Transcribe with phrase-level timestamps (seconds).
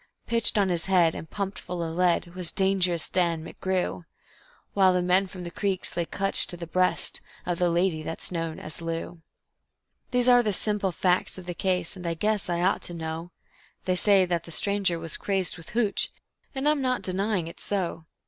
[0.25, 4.05] Pitched on his head, and pumped full of lead, was Dangerous Dan McGrew,
[4.73, 8.31] While the man from the creeks lay clutched to the breast of the lady that's
[8.31, 9.21] known as Lou.
[10.09, 13.29] These are the simple facts of the case, and I guess I ought to know.
[13.85, 16.09] They say that the stranger was crazed with "hooch",
[16.55, 18.05] and I'm not denying it's so.